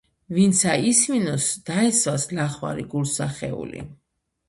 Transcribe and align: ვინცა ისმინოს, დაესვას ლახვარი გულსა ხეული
ვინცა 0.37 0.77
ისმინოს, 0.91 1.51
დაესვას 1.69 2.27
ლახვარი 2.41 2.91
გულსა 2.97 3.33
ხეული 3.39 3.89